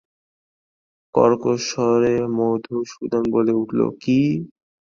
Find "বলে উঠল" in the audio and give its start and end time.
3.35-3.79